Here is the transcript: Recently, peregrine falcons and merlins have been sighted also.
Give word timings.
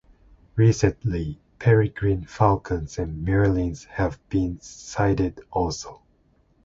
Recently, 0.55 1.39
peregrine 1.59 2.25
falcons 2.25 2.97
and 2.97 3.23
merlins 3.23 3.83
have 3.83 4.17
been 4.29 4.59
sighted 4.59 5.39
also. 5.51 6.01